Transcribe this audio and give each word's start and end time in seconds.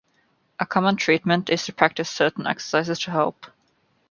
A 0.59 0.65
common 0.65 0.95
treatment 0.95 1.47
is 1.51 1.63
to 1.67 1.73
practice 1.73 2.09
certain 2.09 2.47
exercises 2.47 2.97
to 3.01 3.11
help. 3.11 3.45